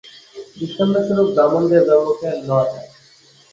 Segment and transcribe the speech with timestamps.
[0.55, 2.87] দৃষ্টান্তস্বরূপ ব্রাহ্মণদের ধর্মকে লওয়া যাক।